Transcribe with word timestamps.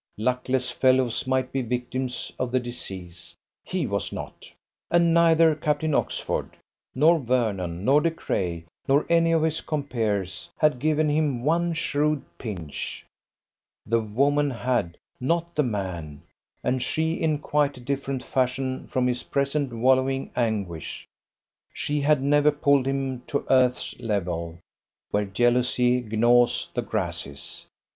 Luckless 0.17 0.71
fellows 0.71 1.27
might 1.27 1.51
be 1.51 1.61
victims 1.61 2.31
of 2.39 2.51
the 2.51 2.59
disease; 2.59 3.35
he 3.63 3.85
was 3.85 4.11
not; 4.11 4.51
and 4.89 5.13
neither 5.13 5.53
Captain 5.53 5.93
Oxford, 5.93 6.57
nor 6.95 7.19
Vernon, 7.19 7.85
nor 7.85 8.01
De 8.01 8.09
Craye, 8.09 8.65
nor 8.87 9.05
any 9.09 9.31
of 9.31 9.43
his 9.43 9.61
compeers, 9.61 10.49
had 10.57 10.79
given 10.79 11.07
him 11.07 11.43
one 11.43 11.73
shrewd 11.73 12.23
pinch: 12.39 13.05
the 13.85 13.99
woman 13.99 14.49
had, 14.49 14.97
not 15.19 15.53
the 15.53 15.61
man; 15.61 16.23
and 16.63 16.81
she 16.81 17.13
in 17.13 17.37
quite 17.37 17.77
a 17.77 17.81
different 17.81 18.23
fashion 18.23 18.87
from 18.87 19.05
his 19.05 19.21
present 19.21 19.71
wallowing 19.71 20.31
anguish: 20.35 21.07
she 21.75 22.01
had 22.01 22.23
never 22.23 22.51
pulled 22.51 22.87
him 22.87 23.21
to 23.27 23.45
earth's 23.51 23.99
level, 23.99 24.57
where 25.11 25.25
jealousy 25.25 26.01
gnaws 26.01 26.69
the 26.73 26.81
grasses. 26.81 27.67